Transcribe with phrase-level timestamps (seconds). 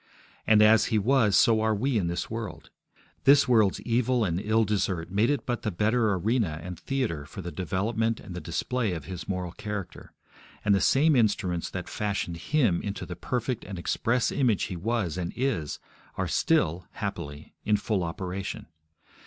[0.47, 2.71] And, as He was, so are we in this world.
[3.25, 7.43] This world's evil and ill desert made it but the better arena and theatre for
[7.43, 10.11] the development and the display of His moral character;
[10.65, 15.19] and the same instruments that fashioned Him into the perfect and express image He was
[15.19, 15.77] and is,
[16.17, 18.65] are still, happily, in full operation.